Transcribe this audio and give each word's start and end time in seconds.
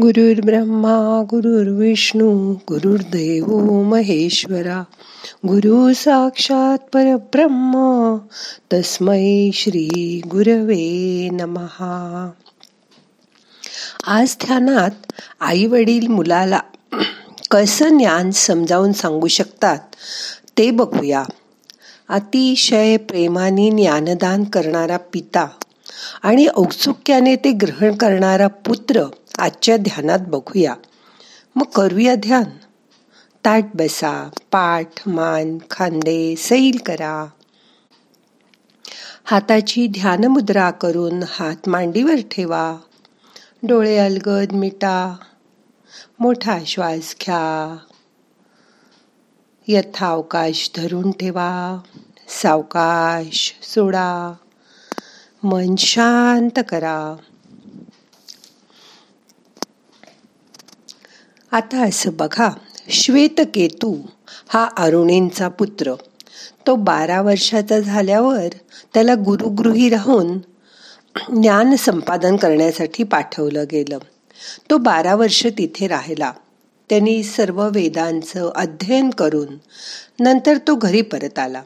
गुरुर् 0.00 0.46
ब्रह्मा 0.46 1.22
गुरुर्विष्णू 1.30 2.52
गुरुर्देव 2.52 3.82
महेश्वरा 3.82 4.84
गुरु 5.46 5.92
साक्षात 5.94 6.78
परब्रह्म 6.78 8.16
तस्मै 8.72 9.50
श्री 9.54 10.20
गुरवे 10.26 11.28
नमहा 11.32 12.30
आज 14.06 14.36
ध्यानात 14.46 15.12
आई 15.40 15.66
वडील 15.66 16.06
मुलाला 16.06 16.60
कसं 17.50 17.98
ज्ञान 17.98 18.30
समजावून 18.30 18.92
सांगू 18.92 19.26
शकतात 19.26 19.78
ते 20.58 20.70
बघूया. 20.70 21.24
अतिशय 22.08 22.96
प्रेमाने 22.96 23.70
ज्ञानदान 23.70 24.44
करणारा 24.44 24.96
पिता 24.96 25.46
आणि 26.22 26.46
औत्सुक्याने 26.54 27.36
ते 27.36 27.52
ग्रहण 27.52 27.94
करणारा 27.94 28.46
पुत्र 28.46 29.02
आजच्या 29.38 29.76
ध्यानात 29.76 30.18
बघूया. 30.26 30.74
मग 31.56 31.64
करूया 31.64 32.14
ध्यान. 32.14 32.44
ताट 33.44 33.64
बसा 33.74 34.30
पाठ 34.50 35.08
मान 35.08 35.58
खांदे 35.70 36.36
सैल 36.36 36.78
करा. 36.86 37.26
हाताची 39.24 39.86
ध्यानमुद्रा 39.86 40.70
करून 40.70 41.22
हात 41.28 41.68
मांडीवर 41.68 42.14
ठेवा. 42.30 42.76
डोळे 43.62 43.96
अलगद 43.96 44.52
मिटा. 44.52 45.16
मोठा 46.18 46.58
श्वास 46.66 47.16
घ्या. 47.20 47.76
यथावकाश 49.68 50.70
धरून 50.76 51.10
ठेवा. 51.10 51.80
सावकाश 52.28 53.54
सोडा. 53.62 54.32
मन 55.42 55.74
शांत 55.76 56.60
करा. 56.68 57.16
आता 61.54 61.84
असं 61.84 62.10
बघा. 62.12 62.48
श्वेतकेतू 62.88 63.96
हा 64.48 64.68
अरुणींचा 64.76 65.48
पुत्र. 65.48 65.94
तो 66.66 66.74
बारा 66.74 67.22
वर्षाचा 67.22 67.80
झाल्यावर 67.80 68.48
त्याला 68.94 69.14
गुरुगृही 69.14 69.88
राहून 69.88 70.38
ज्ञान 71.40 71.76
संपादन 71.76 72.36
करण्यासाठी 72.36 73.04
पाठवलं 73.04 73.64
गेलं. 73.72 73.98
तो 74.70 74.78
बारा 74.78 75.14
वर्ष 75.14 75.46
तिथे 75.46 75.86
राहिला. 75.86 76.32
त्यांनी 76.88 77.22
सर्व 77.22 77.68
वेदांचं 77.72 78.52
अध्ययन 78.54 79.10
करून 79.10 79.58
नंतर 80.20 80.56
तो 80.56 80.74
घरी 80.74 81.02
परत 81.02 81.38
आला. 81.38 81.62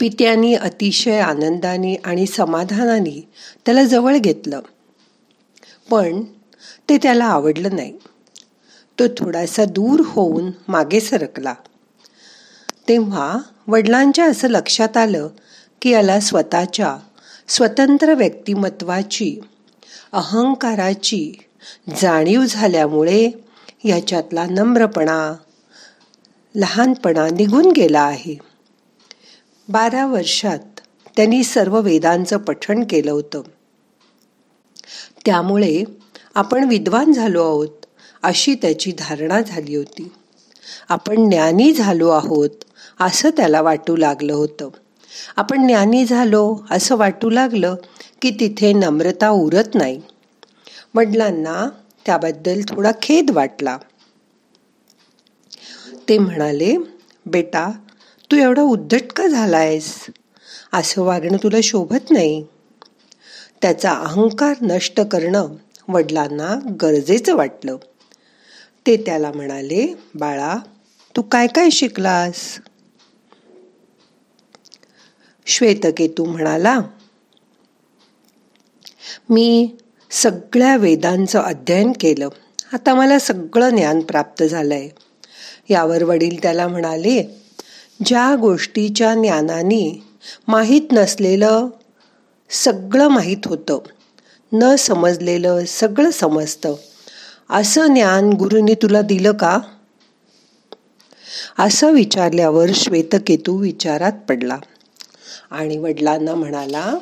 पित्यानी 0.00 0.54
अतिशय 0.54 1.18
आनंदाने 1.18 1.94
आणि 1.94 2.26
समाधानाने 2.26 3.28
त्याला 3.66 3.84
जवळ 3.84 4.16
घेतलं. 4.16 4.60
पण 5.90 6.22
ते 6.88 6.98
त्याला 6.98 7.24
आवडलं 7.24 7.76
नाही. 7.76 7.92
तो 8.98 9.06
थोडासा 9.06 9.64
दूर 9.64 10.02
होऊन 10.04 10.50
मागे 10.68 11.00
सरकला. 11.00 11.54
तेव्हा 12.88 13.38
वडिलांच्या 13.66 14.24
असं 14.24 14.48
लक्षात 14.48 14.96
आलं 14.96 15.28
की 15.82 15.90
याला 15.90 16.20
स्वतःच्या 16.20 16.96
स्वतंत्र 17.48 18.14
व्यक्तिमत्वाची 18.14 19.36
अहंकाराची 20.12 21.32
जाणीव 22.00 22.44
झाल्यामुळे 22.48 23.30
याच्यातला 23.84 24.46
नम्रपणा 24.46 25.34
लहानपणा 26.54 27.28
निघून 27.28 27.72
गेला 27.72 28.00
आहे. 28.00 28.36
बारा 29.68 30.06
वर्षात 30.06 30.80
त्यांनी 31.16 31.44
सर्व 31.44 31.80
वेदांचं 31.80 32.36
पठण 32.36 32.84
केलं 32.84 33.12
होतं. 33.12 33.42
त्यामुळे 35.24 35.84
आपण 36.34 36.64
विद्वान 36.64 37.12
झालो 37.12 37.42
आहोत 37.42 37.86
अशी 38.22 38.54
त्याची 38.54 38.92
धारणा 38.92 39.40
झाली 39.40 39.76
होती. 39.76 40.12
आपण 40.88 41.28
ज्ञानी 41.30 41.72
झालो 41.72 42.08
आहोत 42.08 42.50
असं 43.00 43.30
त्याला 43.30 43.60
वाटू 43.60 43.96
लागलं 43.96 44.32
होतं. 44.32 44.68
आपण 45.36 45.66
ज्ञानी 45.66 46.04
झालो 46.04 46.58
असं 46.70 46.96
वाटू 46.96 47.30
लागलं 47.30 47.74
की 48.22 48.30
तिथे 48.30 48.72
नम्रता 48.72 49.28
उरत 49.28 49.74
नाही. 49.74 50.02
वडिलांना 50.94 51.68
त्याबद्दल 52.06 52.60
थोडा 52.68 52.90
खेद 53.02 53.30
वाटला. 53.30 53.78
ते 56.08 56.18
म्हणाले 56.18 56.76
बेटा 57.26 57.70
तू 58.30 58.36
एवढा 58.36 58.62
उद्धट 58.62 59.12
का 59.16 59.26
झालायस? 59.26 60.06
असं 60.72 61.02
वागणं 61.02 61.36
तुला 61.42 61.60
शोभत 61.62 62.10
नाही. 62.10 62.46
त्याचा 63.62 63.90
अहंकार 63.92 64.54
नष्ट 64.62 65.00
करणं 65.00 65.48
वडिलांना 65.88 66.76
गरजेचं 66.82 67.36
वाटलं. 67.36 67.76
ते 68.86 68.96
त्याला 68.96 69.32
म्हणाले 69.34 69.94
बाळा 70.14 70.56
तू 71.16 71.22
काय 71.22 71.46
काय 71.46 71.70
शिकलास? 71.70 72.58
श्वेतकेतू 75.46 76.24
म्हणाला 76.24 76.80
मी 79.30 79.76
सगळ्या 80.10 80.76
वेदांचं 80.76 81.40
अध्ययन 81.40 81.92
केलं. 82.00 82.28
आता 82.72 82.94
मला 82.94 83.18
सगळं 83.18 83.70
ज्ञान 83.70 84.00
प्राप्त 84.00 84.42
झालंय. 84.42 84.88
यावर 85.70 86.02
वडील 86.02 86.42
त्याला 86.42 86.68
म्हणाले 86.68 87.40
ज्या 88.04 88.36
गोष्टीच्या 88.40 89.14
ज्ञानाने 89.14 90.02
माहीत 90.48 90.92
नसलेलं 90.92 91.68
सगळं 92.50 93.08
माहीत 93.08 93.36
होतं. 93.44 93.78
न 94.52 94.76
समजलेलं 94.76 95.64
सगळं 95.64 96.10
समजतं. 96.10 96.74
असं 97.50 97.86
ज्ञान 97.86 98.30
गुरुने 98.32 98.74
तुला 98.74 99.00
दिलं 99.00 99.32
का? 99.32 99.60
असं 101.58 101.92
विचारल्यावर 101.92 102.66
श्वेतकेतू 102.74 103.56
विचारात 103.56 104.12
पडला. 104.28 104.58
आणि 105.50 105.78
वडिलांना 105.78 106.34
म्हणाला 106.34 106.94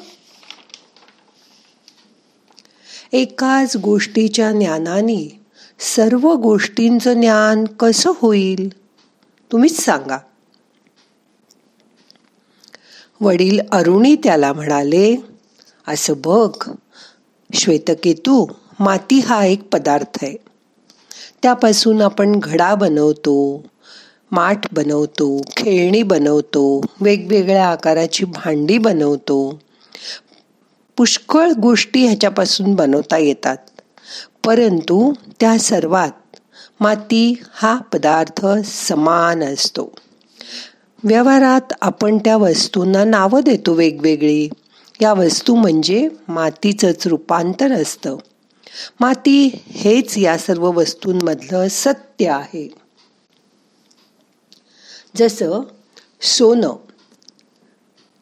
एकाच 3.12 3.77
गोष्टीच्या 3.77 4.53
ज्ञानाने 4.53 5.41
सर्व 5.81 6.34
गोष्टींचं 6.34 7.12
ज्ञान 7.12 7.65
कसं 7.65 8.12
होईल? 8.16 8.69
तुम्हीच 9.53 9.81
सांगा. 9.81 10.19
वडील 13.21 13.60
अरुणी 13.72 14.16
त्याला 14.16 14.53
म्हणाले 14.53 15.16
असं 15.89 16.15
बघ 16.25 16.71
श्वेतकेतू 17.55 18.47
माती 18.81 19.21
हा 19.21 19.44
एक 19.44 19.62
पदार्थ 19.72 20.19
आहे. 20.22 20.37
त्यापासून 21.43 22.03
आपण 22.03 22.41
घडा 22.43 22.75
बनवतो 22.75 23.65
माठ 24.33 24.75
बनवतो 24.75 25.41
खेळणी 25.56 26.03
बनवतो 26.03 26.81
वेगवेगळ्या 27.00 27.69
आकाराची 27.69 28.25
भांडी 28.25 28.78
बनवतो. 28.78 29.60
पुष्कळ 30.97 31.50
गोष्टी 31.50 32.06
ह्याच्यापासून 32.06 32.75
बनवता 32.75 33.19
येतात. 33.19 33.56
परंतु 34.47 35.12
त्या 35.41 35.59
सर्वात 35.59 36.37
माती 36.81 37.43
हा 37.53 37.81
पदार्थ 37.93 38.47
समान 38.65 39.43
असतो. 39.43 39.93
व्यवहारात 41.05 41.72
आपण 41.81 42.19
त्या 42.19 42.37
वस्तूंना 42.37 43.05
नावं 43.05 43.41
देतो 43.44 43.72
वेगवेगळी. 43.72 44.49
या 45.03 45.12
वस्तू 45.12 45.55
म्हणजे 45.55 46.09
मातीचंच 46.28 47.06
रूपांतर 47.06 47.72
असतं. 47.72 48.16
माती 49.00 49.62
हेच 49.66 50.19
या 50.19 50.38
सर्व 50.38 50.71
वस्तूंमधलं 50.71 51.69
सत्य 51.69 52.28
आहे. 52.28 52.75
जसं 55.16 55.60
सोनं 56.22 56.72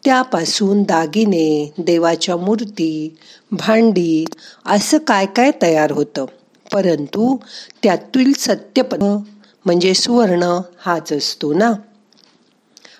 त्यापासून 0.04 0.82
दागिने 0.82 1.72
देवाच्या 1.78 2.36
मूर्ती 2.36 3.16
भांडी 3.52 4.24
असं 4.66 4.98
काय 4.98 5.26
काय 5.26 5.50
तयार 5.62 5.90
होतं. 5.90 6.24
परंतु 6.72 7.36
त्यातील 7.82 8.32
सत्यपद 8.38 9.02
म्हणजे 9.64 9.94
सुवर्ण 9.94 10.58
हाच 10.78 11.12
असतो 11.12 11.54
ना. 11.54 11.72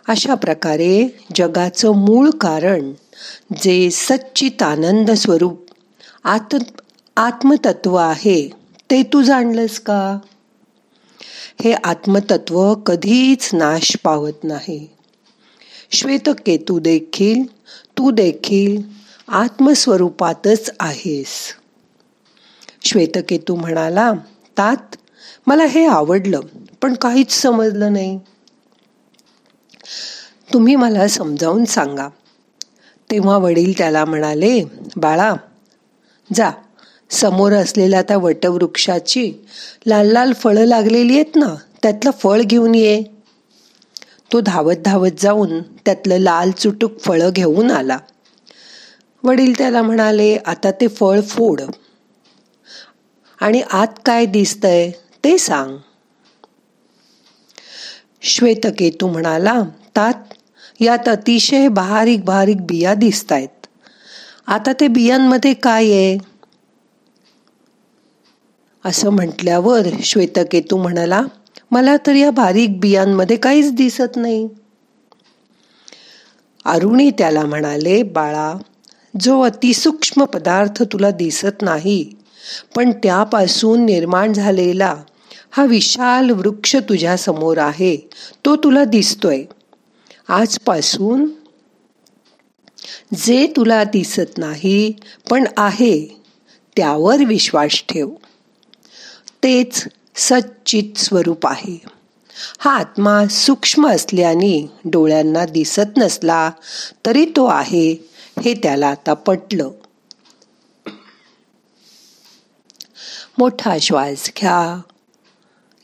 अशा 0.08 0.34
प्रकारे 0.34 1.18
जगाचं 1.34 1.90
मूळ 1.90 2.30
कारण 2.30 2.92
जे 3.62 3.90
सच्चित 3.90 4.62
आनंद 4.62 5.10
स्वरूप 5.10 5.66
आत 6.24 6.54
आत्मतत्व 7.16 7.94
आहे 7.94 8.50
ते 8.90 9.02
तू 9.02 9.22
जाणलंस 9.22 9.80
का? 9.80 10.18
हे 11.64 11.72
आत्मतत्व 11.72 12.74
कधीच 12.74 13.50
नाश 13.54 13.96
पावत 14.04 14.44
नाही. 14.44 14.88
श्वेतकेतू 15.92 16.78
देखील 16.78 17.62
तू 17.98 18.10
देखील 18.10 18.82
आत्मस्वरूपातच 19.28 20.70
आहेस. 20.80 21.54
श्वेतकेतू 22.84 23.56
म्हणाला 23.56 24.12
तात 24.58 24.96
मला 25.46 25.64
हे 25.64 25.86
आवडलं 25.86 26.40
पण 26.82 26.94
काहीच 26.94 27.32
समजलं 27.32 27.92
नाही. 27.92 28.20
तुम्ही 30.52 30.76
मला 30.76 31.08
समजावून 31.08 31.64
सांगा. 31.64 32.08
तेव्हा 33.10 33.36
वडील 33.36 33.78
त्याला 33.78 34.04
म्हणाले 34.04 34.64
बाळा 34.96 35.34
जा. 36.34 36.50
समोर 37.10 37.52
असलेल्या 37.52 38.02
त्या 38.02 38.16
वटवृक्षाची 38.16 39.32
लाल 39.86 40.06
लाल 40.06 40.32
फळं 40.32 40.64
लागलेली 40.64 41.14
आहेत 41.14 41.36
ना 41.36 41.54
त्यातलं 41.82 42.10
फळ 42.10 42.40
घेऊन 42.40 42.74
ये. 42.74 43.02
तो 44.32 44.40
धावत 44.40 44.76
धावत 44.84 45.10
जाऊन 45.18 45.62
त्यातलं 45.62 46.18
लाल 46.18 46.50
चुटूक 46.50 47.00
फळं 47.00 47.30
घेऊन 47.32 47.70
आला. 47.70 47.98
वडील 49.22 49.58
त्याला 49.58 49.82
म्हणाले 49.82 50.36
आता 50.36 50.70
ते 50.70 50.88
फळ 50.88 51.20
फोड. 51.20 51.60
आणि 53.40 53.62
आत 53.72 53.86
काय 54.04 54.26
दिसतंय 54.26 54.90
ते 55.24 55.38
सांग. 55.38 55.76
श्वेतकेतू 58.22 59.06
म्हणाला 59.06 59.62
तात 59.96 60.27
यात 60.80 61.08
अतिशय 61.08 61.68
बारीक 61.68 62.24
बारीक 62.24 62.60
बिया 62.66 62.94
दिसत 62.94 63.32
आहेत 63.32 63.66
आता 64.48 64.72
ते 64.80 64.88
बियांमध्ये 64.88 65.52
काय 65.54 65.90
आहे? 65.92 66.16
असं 68.84 69.10
म्हटल्यावर 69.10 69.86
श्वेतकेतू 70.04 70.76
म्हणाला 70.76 71.20
मला 71.70 71.96
तर 72.06 72.14
या 72.14 72.30
बारीक 72.30 72.78
बियांमध्ये 72.80 73.36
काहीच 73.36 73.72
दिसत 73.74 74.16
नाही. 74.16 74.46
अरुणी 76.64 77.10
त्याला 77.10 77.42
म्हणाले 77.42 78.02
बाळा 78.12 78.52
जो 79.14 79.40
अतिसूक्ष्म 79.42 80.24
पदार्थ 80.24 80.82
तुला 80.82 81.10
दिसत 81.10 81.62
नाही 81.62 82.02
पण 82.76 82.90
त्यापासून 83.02 83.84
निर्माण 83.84 84.32
झालेला 84.32 84.94
हा 85.50 85.64
विशाल 85.64 86.30
वृक्ष 86.30 86.74
तुझ्या 86.88 87.16
समोर 87.16 87.58
आहे 87.58 87.96
तो 88.44 88.56
तुला 88.56 88.84
दिसतोय. 88.84 89.42
आजपासून 90.28 91.26
जे 93.14 93.46
तुला 93.46 93.84
दिसत 93.84 94.38
नाही 94.38 94.94
पण 95.30 95.44
आहे 95.56 96.20
त्यावर 96.76 97.16
विश्वास 97.24 97.84
ठेव. 97.88 98.10
तेच 99.42 99.84
सच्चित 100.16 100.98
स्वरूप 100.98 101.46
आहे. 101.46 101.82
हा 102.58 102.76
आत्मा 102.76 103.26
सूक्ष्म 103.26 103.88
असल्याने 103.88 104.70
डोळ्यांना 104.84 105.44
दिसत 105.44 105.98
नसला 105.98 106.50
तरी 107.06 107.24
तो 107.24 107.44
आहे 107.44 108.10
हे 108.44 108.54
त्याला 108.54 108.88
आता 108.88 109.14
पटलं. 109.14 109.70
मोठा 113.38 113.78
श्वास 113.78 114.30
घ्या. 114.40 114.80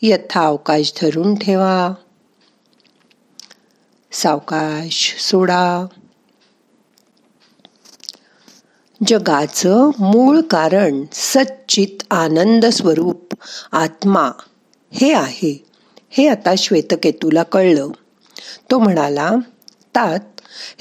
यथा 0.03 0.47
अवकाश 0.47 0.93
धरून 1.03 1.35
ठेवा. 1.35 1.95
सावकाश 4.15 5.15
सोडा. 5.19 5.87
जगाचं 9.07 9.91
मूळ 9.99 10.41
कारण 10.41 11.05
सच्चित 11.13 12.03
आनंद 12.11 12.67
स्वरूप 12.67 13.35
आत्मा 13.73 14.31
हे 14.93 15.13
आहे 15.13 15.65
हे 16.11 16.29
आता 16.29 16.55
श्वेतकेतूला 16.59 17.43
कळलं. 17.43 17.89
तो 18.71 18.79
म्हणाला 18.79 19.31
तात 19.95 20.21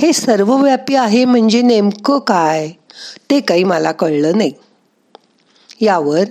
हे 0.02 0.14
सर्वव्यापी 0.14 0.96
आहे 0.96 1.26
म्हणजे 1.26 1.62
नेमकं 1.62 2.20
काय? 2.20 2.70
ते 3.30 3.40
काही 3.40 3.64
मला 3.64 3.92
कळलं 3.92 4.38
नाही. 4.38 4.52
यावर 5.82 6.24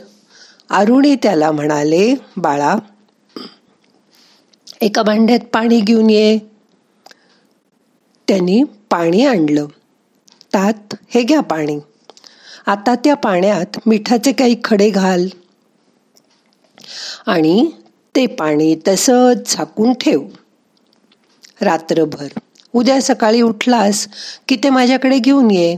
अरुणी 0.70 1.14
त्याला 1.14 1.50
म्हणाले 1.52 2.14
बाळा 2.36 2.76
एका 4.80 5.02
भांड्यात 5.02 5.40
पाणी 5.52 5.80
घेऊन 5.80 6.10
ये 6.10 6.51
त्यांनी 8.32 8.62
पाणी 8.90 9.26
आणलं. 9.26 9.66
तात 10.54 10.94
हे 11.14 11.22
घ्या 11.22 11.40
पाणी. 11.40 11.78
आता 12.66 12.94
त्या 12.94 13.14
पाण्यात 13.14 13.78
मिठाचे 13.86 14.32
काही 14.32 14.56
खडे 14.64 14.90
घाल. 14.90 15.28
आणि 17.26 17.70
ते 18.16 18.26
पाणी 18.26 18.76
तसंच 18.88 19.56
झाकून 19.56 19.92
ठेव. 19.92 20.22
रात्रभर. 21.60 22.26
उद्या 22.72 23.02
सकाळी 23.02 23.42
उठलास 23.42 24.08
की 24.48 24.56
ते 24.56 24.70
माझ्याकडे 24.70 25.18
घेऊन 25.18 25.50
ये. 25.50 25.76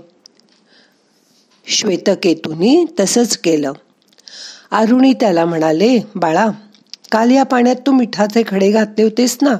श्वेतकेतूनी 1.66 2.84
तसंच 3.00 3.36
केलं. 3.36 3.72
अरुणी 4.70 5.12
त्याला 5.12 5.44
म्हणाले 5.44 5.98
बाळा 6.14 6.46
काल 7.12 7.30
या 7.30 7.42
पाण्यात 7.42 7.76
तू 7.76 7.92
मिठाचे 7.92 8.42
खडे 8.48 8.70
घातले 8.70 9.02
होतेस 9.02 9.38
ना? 9.42 9.56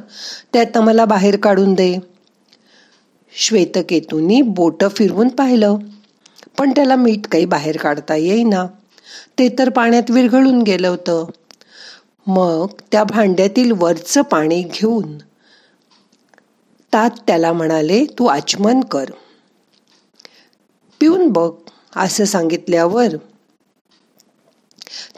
ते 0.55 0.59
आता 0.59 0.81
मला 0.81 1.05
बाहेर 1.05 1.37
काढून 1.37 1.75
दे. 1.75 2.14
श्वेतकेतूंनी 3.37 4.43
बोट 4.43 4.85
फिरवून 4.97 5.29
पाहिलं. 5.29 5.77
पण 6.59 6.71
त्याला 6.71 6.97
मीठ 6.97 7.27
काही 7.27 7.45
बाहेर 7.45 7.77
काढता 7.77 8.15
येईना. 8.15 8.67
ते 9.39 9.49
तर 9.59 9.69
पाण्यात 9.69 10.11
विरघळून 10.11 10.63
गेलं 10.63 10.89
होतं. 10.89 11.27
मग 12.27 12.67
त्या 12.93 13.05
भांड्यातील 13.05 13.73
वरचं 13.77 14.23
पाणी 14.23 14.63
घेऊन 14.63 15.19
तात 16.93 17.11
त्याला 17.27 17.53
म्हणाले 17.53 18.05
तू 18.05 18.27
आचमन 18.27 18.81
कर. 18.81 19.05
पिऊन 21.01 21.29
बघ 21.29 21.53
असं 21.97 22.25
सांगितल्यावर 22.25 23.07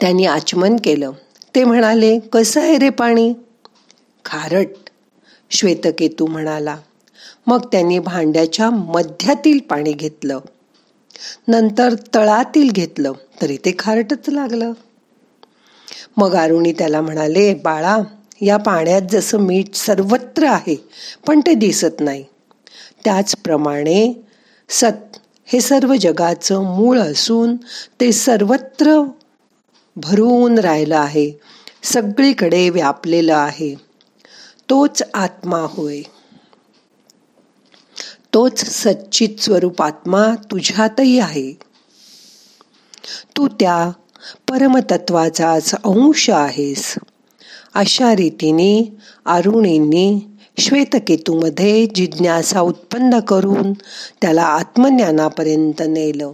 त्यांनी 0.01 0.25
आचमन 0.25 0.75
केलं. 0.83 1.11
ते 1.55 1.63
म्हणाले 1.63 2.19
कसं 2.19 2.61
आहे 2.61 2.77
रे 2.77 2.89
पाणी? 2.89 3.33
खारट 4.25 4.67
श्वेतकेतू 5.49 6.25
म्हणाला. 6.25 6.77
मग 7.47 7.65
त्यांनी 7.71 7.99
भांड्याच्या 7.99 8.69
मध्यातील 8.69 9.59
पाणी 9.69 9.93
घेतलं. 9.93 10.39
नंतर 11.47 11.93
तळातील 12.15 12.69
घेतलं 12.71 13.13
तरी 13.41 13.57
ते 13.57 13.75
खारटच 13.79 14.29
लागलं. 14.29 14.71
मग 16.17 16.35
अरुणी 16.35 16.71
त्याला 16.71 17.01
म्हणाले 17.01 17.53
बाळा 17.53 17.97
या 18.41 18.57
पाण्यात 18.57 19.01
जसं 19.11 19.37
मीठ 19.37 19.75
सर्वत्र 19.75 20.45
आहे 20.45 20.75
पण 21.27 21.39
ते 21.39 21.53
दिसत 21.53 21.99
नाही. 21.99 22.23
त्याचप्रमाणे 23.03 24.13
सत 24.69 25.17
हे 25.45 25.61
सर्व 25.61 25.95
जगाचं 25.95 26.63
मूळ 26.63 26.99
असून 26.99 27.55
ते 28.01 28.11
सर्वत्र 28.11 29.01
भरून 29.95 30.59
राहिलं 30.59 30.95
आहे 30.95 31.31
सगळीकडे 31.83 32.69
व्यापलेलं 32.69 33.35
आहे. 33.35 33.75
तोच 34.69 35.03
आत्मा 35.13 35.59
होय. 35.59 36.01
तोच 38.33 38.65
सच्चित 38.65 39.29
स्वरूप 39.39 39.81
आत्मा 39.81 40.35
तुझ्यातही 40.51 41.19
आहे. 41.19 41.53
तू 43.37 43.47
त्या 43.47 43.91
परमतत्वाचाच 44.49 45.73
अंश 45.73 46.29
आहेस. 46.29 46.95
अशा 47.73 48.15
रीतीने 48.15 48.97
अरुणींनी 49.25 50.19
श्वेतकेतूमध्ये 50.59 51.87
जिज्ञासा 51.95 52.59
उत्पन्न 52.59 53.19
करून 53.19 53.73
त्याला 54.21 54.43
आत्मज्ञानापर्यंत 54.43 55.81
नेलं. 55.87 56.31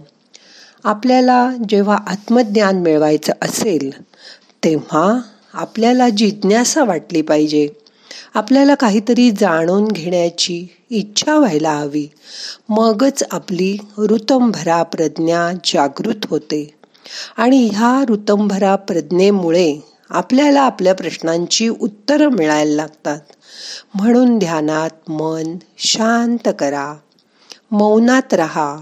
आपल्याला 0.84 1.50
जेव्हा 1.68 1.98
आत्मज्ञान 2.06 2.78
मिळवायचं 2.78 3.32
असेल 3.42 3.90
तेव्हा 4.64 5.20
आपल्याला 5.52 6.08
जिज्ञासा 6.08 6.84
वाटली 6.84 7.22
पाहिजे. 7.22 7.68
आपल्याला 8.34 8.74
काहीतरी 8.74 9.30
जाणून 9.30 9.84
घेण्याची 9.84 10.66
इच्छा 10.90 11.34
व्हायला 11.34 11.72
हवी. 11.72 12.08
मगच 12.68 13.22
आपली 13.30 13.76
ऋतंभरा 13.98 14.82
प्रज्ञा 14.82 15.52
जागृत 15.52 16.26
होते. 16.30 16.74
आणि 17.36 17.68
ह्या 17.72 18.04
ऋतंभरा 18.08 18.76
प्रज्ञेमुळे 18.76 19.78
आपल्याला 20.10 20.60
आपल्या 20.60 20.94
प्रश्नांची 20.94 21.68
उत्तरं 21.68 22.28
मिळायला 22.28 22.74
लागतात. 22.74 23.20
म्हणून 23.94 24.38
ध्यानात 24.38 25.10
मन 25.10 25.56
शांत 25.78 26.48
करा. 26.58 26.94
मौनात 27.70 28.34
राहा. 28.34 28.76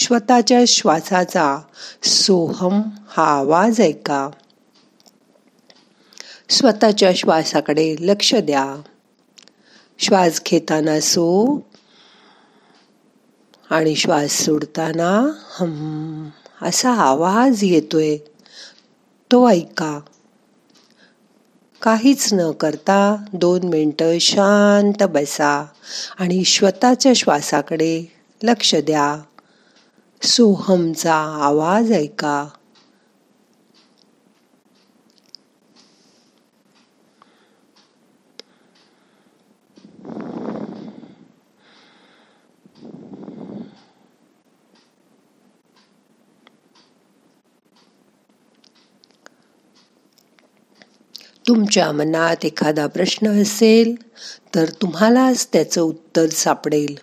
स्वतःच्या 0.00 0.60
श्वासाचा 0.68 1.60
सोहम 2.02 2.82
हा 3.16 3.24
आवाज 3.24 3.80
ऐका. 3.80 4.28
स्वतःच्या 6.50 7.12
श्वासाकडे 7.14 7.96
लक्ष 8.00 8.34
द्या. 8.34 8.82
श्वास 9.98 10.40
घेताना 10.46 11.00
सो 11.00 11.58
आणि 13.70 13.94
श्वास 13.94 14.30
सोडताना 14.30 15.32
हम 15.50 16.28
असा 16.62 16.90
आवाज 16.90 17.64
येतोय. 17.64 18.16
तो 19.32 19.50
ऐका. 19.50 20.00
काहीच 21.82 22.32
न 22.32 22.50
करता 22.50 23.24
दोन 23.32 23.62
मिनटं 23.62 24.18
शांत 24.18 25.02
बसा 25.02 25.66
आणि 26.18 26.44
स्वतःच्या 26.44 27.12
श्वासाकडे 27.16 28.12
लक्ष 28.42 28.74
द्या. 28.74 29.22
सोहमचा 30.22 31.14
आवाज 31.14 31.92
ऐका. 31.92 32.48
तुमच्या 51.48 51.92
मनात 51.92 52.44
एखादा 52.44 52.86
प्रश्न 52.86 53.42
असेल 53.42 53.94
तर 54.54 54.68
तुम्हालाच 54.82 55.48
त्याचं 55.52 55.82
उत्तर 55.82 56.26
सापडेल. 56.26 56.98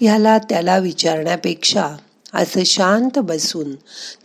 ह्याला 0.00 0.38
त्याला 0.38 0.78
विचारण्यापेक्षा 0.78 1.88
असं 2.34 2.64
शांत 2.64 3.18
बसून 3.18 3.74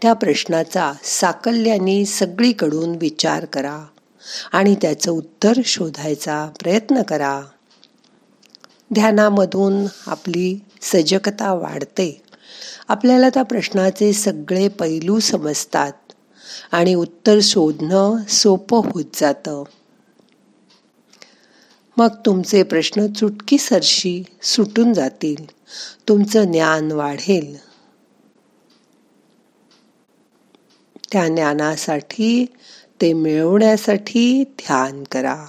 त्या 0.02 0.14
प्रश्नाचा 0.14 0.94
साकल्याने 1.04 2.06
सगळीकडून 2.06 2.96
विचार 3.02 3.46
करा 3.46 3.80
आणि 4.52 4.76
त्याचं 4.82 5.12
उत्तर 5.12 5.54
शोधायचा 5.66 6.50
प्रयत्न 6.60 7.02
करा. 7.02 7.42
ध्यानामधून 8.94 9.86
आपली 10.08 10.60
सजगता 10.82 11.54
वाढते. 11.54 12.22
आपल्याला 12.88 13.30
त्या 13.30 13.44
प्रश्नाचे 13.44 14.14
सगळे 14.14 14.68
पैलू 14.68 15.20
समजतात. 15.20 16.03
आणि 16.72 16.94
उत्तर 16.94 17.40
शोधणं 17.42 18.24
सोपं 18.30 18.78
होत 18.78 19.06
जातं. 19.14 19.64
मग 21.98 22.08
तुमचे 22.26 22.64
प्रश्न 22.64 23.08
चुटकी 23.14 23.58
सरशी 23.58 24.24
सुटून 24.42 24.94
जातील. 24.94 25.46
तुमचं 26.08 26.52
ज्ञान 26.52 26.92
वाढेल. 26.92 27.58
त्या 31.12 31.28
ज्ञानासाठी 31.28 32.46
ते 33.02 33.14
मिळवण्यासाठी 33.14 34.44
ध्यान 34.44 35.04
करा. 35.04 35.46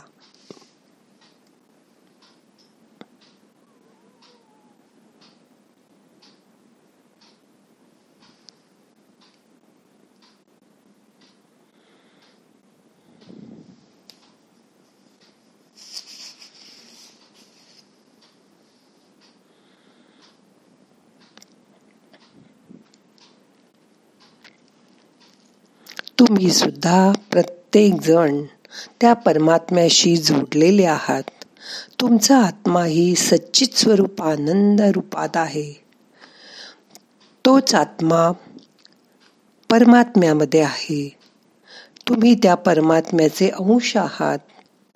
तुम्ही 26.28 26.50
सुद्धा 26.50 27.12
प्रत्येक 27.30 28.00
जण 28.00 28.42
त्या 29.00 29.12
परमात्म्याशी 29.12 30.16
जोडलेले 30.16 30.84
आहात. 30.84 31.22
तुमचा 32.00 32.38
आत्मा 32.38 32.84
ही 32.84 33.14
सच्चित 33.14 33.78
स्वरूप 33.78 34.22
आनंद 34.22 34.80
रूपात 34.80 35.28
आहे. 35.34 35.72
तोच 37.46 37.74
आत्मा 37.74 38.32
परमात्म्यामध्ये 39.70 40.60
आहे. 40.60 41.16
तुम्ही 42.08 42.34
त्या 42.34 42.54
परमात्म्याचे 42.54 43.48
अंश 43.48 43.96
आहात. 43.96 44.38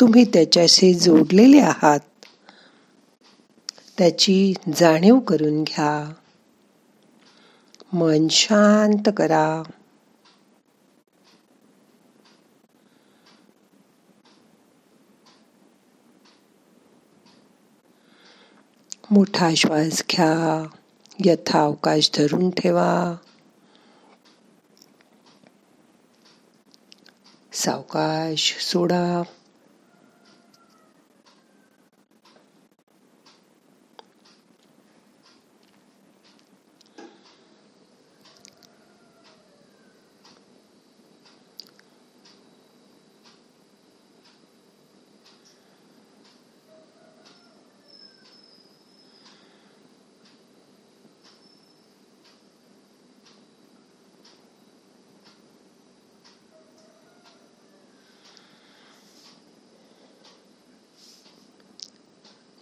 तुम्ही 0.00 0.25
त्याच्याशी 0.25 0.94
जोडलेले 0.94 1.61
आहात. 1.61 2.00
त्याची 3.99 4.52
जाणीव 4.76 5.18
करून 5.18 5.62
घ्या. 5.62 6.12
मन 7.92 8.28
शांत 8.28 9.12
करा. 9.16 9.62
मोठा 19.11 19.55
श्वास 19.55 20.03
घ्या 20.11 20.67
यथा 21.25 21.62
अवकाश 21.62 22.11
धरून 22.15 22.50
ठेवा. 22.50 23.17
सावकाश 27.53 28.57
सोडा. 28.61 29.23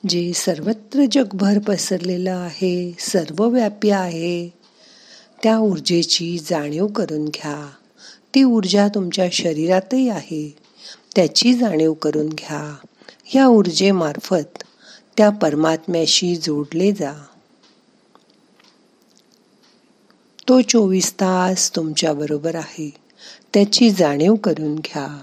जे 0.09 0.33
सर्वत्र 0.33 1.05
जगभर 1.13 1.59
पसरलेलं 1.59 2.33
आहे 2.33 2.97
सर्वव्यापी 2.99 3.91
आहे 3.91 4.49
त्या 5.43 5.59
ऊर्जेची 5.59 6.39
जाणीव 6.39 6.87
करून 6.87 7.25
घ्या. 7.25 7.71
ती 8.35 8.45
ऊर्जा 8.45 8.89
तुमच्या 8.89 9.29
शरीरातही 9.33 10.09
आहे. 10.09 10.57
त्याची 11.17 11.55
जाणीव 11.55 11.93
करून 11.93 12.29
घ्या. 12.29 12.77
या 13.35 13.47
ऊर्जेमार्फत 13.47 14.63
त्या 15.17 15.31
परमात्म्याशी 15.31 16.37
जोडले 16.37 16.93
जा. 16.93 17.13
तो 20.49 20.61
चोवीस 20.61 21.13
तास 21.13 21.77
तुमच्याबरोबर 21.77 22.55
आहे. 22.55 22.91
त्याची 23.55 23.91
जाणीव 23.91 24.35
करून 24.35 24.77
घ्या. 24.77 25.23